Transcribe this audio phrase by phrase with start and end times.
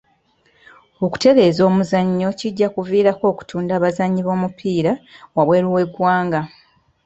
[1.05, 4.91] Okutereeza omuzannyo kijja kuviirako okutunda abazannyi b'omupiira
[5.35, 6.41] waabweru w'eggwanga.